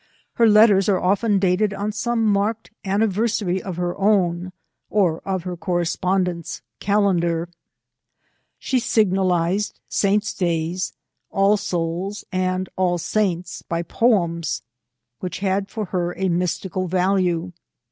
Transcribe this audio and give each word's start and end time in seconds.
Her 0.33 0.49
letters 0.49 0.89
are 0.89 0.99
often 0.99 1.37
dated 1.37 1.75
on 1.75 1.91
some 1.91 2.25
marked 2.25 2.71
anni 2.83 3.05
versary 3.05 3.61
of 3.61 3.77
her 3.77 3.95
own, 3.99 4.51
or 4.89 5.19
of 5.27 5.43
her 5.43 5.55
correspondent's 5.55 6.63
calendar. 6.79 7.49
She 8.57 8.79
signalized 8.79 9.79
saints^ 9.91 10.35
days," 10.35 10.93
All 11.39 11.55
Souls,^^ 11.55 12.23
and 12.31 12.65
'^ 12.65 12.71
All 12.75 12.97
Saints,'^ 12.97 13.61
by 13.69 13.83
poems, 13.83 14.63
which 15.19 15.37
had 15.37 15.67
AECANA. 15.67 15.73
295 15.73 15.73
for 15.73 15.85
her 15.95 16.15
a 16.17 16.29
mystical 16.29 16.87
value. 16.87 17.51